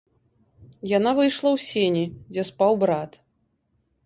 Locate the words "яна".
0.97-1.11